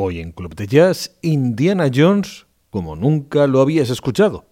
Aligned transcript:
Hoy 0.00 0.20
en 0.20 0.30
Club 0.30 0.54
de 0.54 0.68
Jazz, 0.68 1.18
Indiana 1.22 1.90
Jones 1.92 2.46
como 2.70 2.94
nunca 2.94 3.48
lo 3.48 3.60
habías 3.60 3.90
escuchado. 3.90 4.46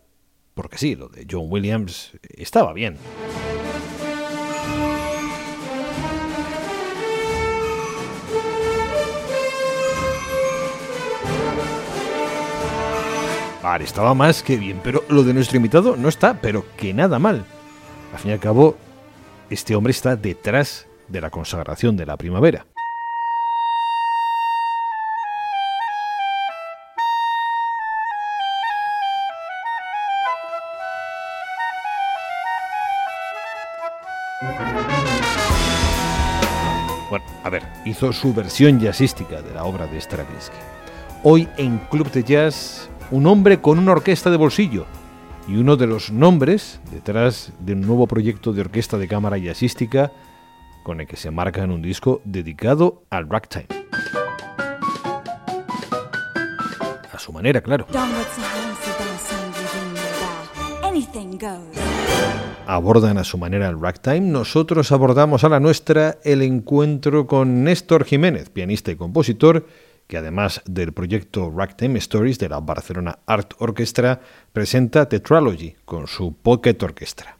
Porque 0.54 0.76
sí, 0.76 0.96
lo 0.96 1.08
de 1.08 1.24
John 1.30 1.46
Williams 1.48 2.18
estaba 2.36 2.72
bien. 2.72 2.96
Vale, 13.62 13.84
estaba 13.84 14.14
más 14.14 14.42
que 14.42 14.56
bien, 14.56 14.80
pero 14.82 15.04
lo 15.08 15.22
de 15.22 15.32
nuestro 15.32 15.58
invitado 15.58 15.96
no 15.96 16.08
está, 16.08 16.40
pero 16.40 16.64
que 16.76 16.92
nada 16.92 17.20
mal. 17.20 17.44
Al 18.12 18.18
fin 18.18 18.32
y 18.32 18.34
al 18.34 18.40
cabo, 18.40 18.76
este 19.48 19.76
hombre 19.76 19.92
está 19.92 20.16
detrás 20.16 20.88
de 21.06 21.20
la 21.20 21.30
consagración 21.30 21.96
de 21.96 22.06
la 22.06 22.16
primavera. 22.16 22.66
Bueno, 37.08 37.24
a 37.42 37.48
ver, 37.48 37.62
hizo 37.86 38.12
su 38.12 38.34
versión 38.34 38.78
jazzística 38.78 39.40
de 39.40 39.54
la 39.54 39.64
obra 39.64 39.86
de 39.86 39.98
Stravinsky. 39.98 40.56
Hoy 41.22 41.48
en 41.56 41.78
Club 41.90 42.10
de 42.10 42.22
Jazz, 42.22 42.90
un 43.10 43.26
hombre 43.26 43.62
con 43.62 43.78
una 43.78 43.92
orquesta 43.92 44.30
de 44.30 44.36
bolsillo 44.36 44.84
y 45.48 45.56
uno 45.56 45.76
de 45.76 45.86
los 45.86 46.10
nombres 46.10 46.80
detrás 46.90 47.52
de 47.60 47.72
un 47.72 47.80
nuevo 47.80 48.06
proyecto 48.06 48.52
de 48.52 48.60
orquesta 48.60 48.98
de 48.98 49.08
cámara 49.08 49.38
jazzística 49.38 50.12
con 50.82 51.00
el 51.00 51.06
que 51.06 51.16
se 51.16 51.30
marca 51.30 51.62
en 51.62 51.70
un 51.70 51.80
disco 51.80 52.20
dedicado 52.24 53.04
al 53.08 53.30
ragtime. 53.30 53.68
A 57.10 57.18
su 57.18 57.32
manera, 57.32 57.62
claro. 57.62 57.86
Abordan 62.68 63.16
a 63.16 63.22
su 63.22 63.38
manera 63.38 63.68
el 63.68 63.80
ragtime, 63.80 64.20
nosotros 64.20 64.90
abordamos 64.90 65.44
a 65.44 65.48
la 65.48 65.60
nuestra 65.60 66.18
el 66.24 66.42
encuentro 66.42 67.28
con 67.28 67.62
Néstor 67.62 68.04
Jiménez, 68.04 68.50
pianista 68.50 68.90
y 68.90 68.96
compositor, 68.96 69.68
que 70.08 70.16
además 70.16 70.62
del 70.66 70.92
proyecto 70.92 71.52
Ragtime 71.56 72.00
Stories 72.00 72.40
de 72.40 72.48
la 72.48 72.58
Barcelona 72.58 73.20
Art 73.24 73.54
Orchestra, 73.58 74.20
presenta 74.52 75.08
Tetralogy 75.08 75.76
con 75.84 76.08
su 76.08 76.34
Pocket 76.34 76.82
Orchestra. 76.82 77.36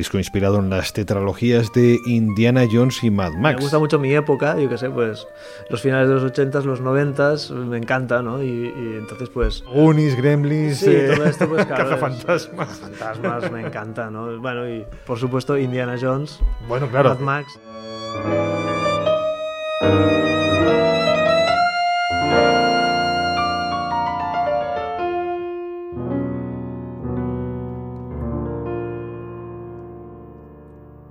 Disco 0.00 0.16
inspirado 0.18 0.58
en 0.58 0.70
las 0.70 0.92
tetralogías 0.94 1.72
de 1.74 1.98
Indiana 2.06 2.64
Jones 2.70 3.04
y 3.04 3.10
Mad 3.10 3.32
Max. 3.34 3.56
Me 3.56 3.62
gusta 3.62 3.78
mucho 3.78 3.98
mi 3.98 4.14
época, 4.14 4.58
yo 4.58 4.66
qué 4.68 4.78
sé, 4.78 4.88
pues 4.88 5.26
los 5.68 5.82
finales 5.82 6.08
de 6.08 6.14
los 6.14 6.24
80s, 6.24 6.64
los 6.64 6.80
90s, 6.82 7.50
me 7.54 7.76
encanta, 7.76 8.22
¿no? 8.22 8.42
Y, 8.42 8.46
y 8.48 8.96
entonces, 8.98 9.28
pues. 9.28 9.62
Unis, 9.72 10.16
Gremlins, 10.16 10.78
Sí, 10.78 10.90
eh, 10.90 11.12
todo 11.14 11.26
esto, 11.26 11.48
pues 11.48 11.66
claro. 11.66 11.82
es- 11.84 11.88
Cazafantasmas. 11.90 12.78
Fantasmas, 12.78 13.52
me 13.52 13.60
encanta, 13.60 14.10
¿no? 14.10 14.40
Bueno, 14.40 14.66
y 14.68 14.86
por 15.06 15.18
supuesto, 15.18 15.58
Indiana 15.58 15.96
Jones, 16.00 16.40
Bueno, 16.66 16.88
claro. 16.88 17.10
Mad 17.10 17.20
Max. 17.20 18.49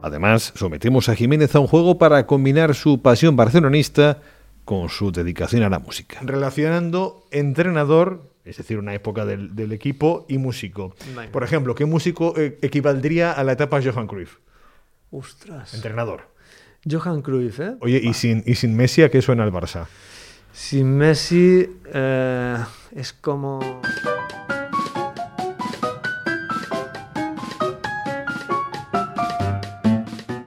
Además, 0.02 0.54
sometemos 0.56 1.10
a 1.10 1.16
Jiménez 1.16 1.56
a 1.56 1.60
un 1.60 1.68
juego 1.68 1.98
para 1.98 2.26
combinar 2.26 2.76
su 2.76 3.02
pasión 3.02 3.36
barcelonista 3.36 4.22
con 4.66 4.90
su 4.90 5.12
dedicación 5.12 5.64
a 5.64 5.70
la 5.70 5.80
música. 5.80 6.20
Relacionando 6.22 7.26
entrenador, 7.32 8.32
es 8.46 8.58
decir, 8.58 8.78
una 8.78 8.94
época 8.94 9.26
del, 9.26 9.56
del 9.56 9.72
equipo, 9.72 10.26
y 10.30 10.38
músico. 10.38 10.96
Por 11.32 11.44
ejemplo, 11.44 11.76
¿qué 11.76 11.86
músico 11.86 12.34
eh, 12.38 12.60
equivaldría 12.62 13.32
a 13.32 13.44
la 13.44 13.54
etapa 13.54 13.82
Johan 13.82 14.08
Cruyff? 14.08 14.38
Ostras. 15.12 15.74
Entrenador. 15.74 16.30
Johan 16.90 17.22
Cruyff, 17.22 17.60
¿eh? 17.60 17.76
Oye, 17.82 18.00
¿y 18.02 18.14
sin, 18.14 18.44
y 18.46 18.56
sin 18.56 18.76
Messi 18.76 19.04
a 19.04 19.10
qué 19.10 19.22
suena 19.22 19.44
el 19.44 19.52
Barça? 19.52 19.88
Sin 20.54 20.98
Messi 20.98 21.68
eh, 21.94 22.58
es 22.96 23.14
como... 23.14 23.82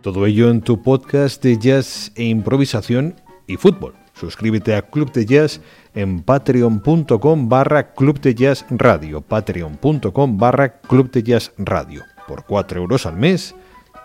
Todo 0.02 0.26
ello 0.26 0.50
en 0.50 0.62
tu 0.62 0.82
podcast 0.82 1.40
de 1.44 1.56
jazz 1.58 2.10
e 2.16 2.24
improvisación 2.24 3.14
y 3.46 3.56
fútbol. 3.56 3.94
Suscríbete 4.14 4.74
a 4.74 4.82
Club 4.82 5.12
de 5.12 5.24
Jazz 5.24 5.60
en 5.94 6.22
patreon.com 6.22 7.48
barra 7.48 7.94
Club 7.94 8.20
de 8.20 8.34
Jazz 8.34 8.66
Radio. 8.68 9.20
Patreon.com 9.20 10.38
barra 10.38 10.80
Club 10.80 11.12
de 11.12 11.22
Jazz 11.22 11.52
Radio. 11.56 12.02
Por 12.26 12.44
4 12.44 12.80
euros 12.80 13.06
al 13.06 13.16
mes, 13.16 13.54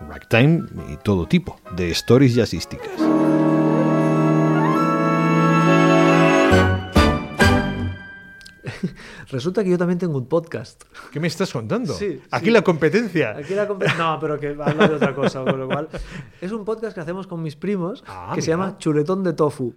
ragtime 0.07 0.65
y 0.93 0.97
todo 0.97 1.27
tipo 1.27 1.59
de 1.75 1.89
stories 1.89 2.35
jazzísticas. 2.35 2.91
Resulta 9.29 9.63
que 9.63 9.69
yo 9.69 9.77
también 9.77 9.97
tengo 9.99 10.17
un 10.17 10.27
podcast. 10.27 10.83
¿Qué 11.11 11.19
me 11.19 11.27
estás 11.27 11.51
contando? 11.51 11.93
Sí, 11.93 12.21
Aquí 12.31 12.45
sí. 12.45 12.51
la 12.51 12.61
competencia. 12.61 13.35
Aquí 13.37 13.53
la 13.53 13.67
compe- 13.67 13.95
No, 13.97 14.17
pero 14.19 14.39
que 14.39 14.49
habla 14.49 14.87
de 14.87 14.95
otra 14.95 15.13
cosa, 15.15 15.43
con 15.43 15.59
lo 15.59 15.67
cual... 15.67 15.87
Es 16.41 16.51
un 16.51 16.65
podcast 16.65 16.93
que 16.93 17.01
hacemos 17.01 17.25
con 17.27 17.41
mis 17.41 17.55
primos 17.55 18.03
Ah, 18.07 18.31
que 18.35 18.41
se 18.41 18.49
llama 18.49 18.77
Chuletón 18.77 19.23
de 19.23 19.33
Tofu. 19.33 19.73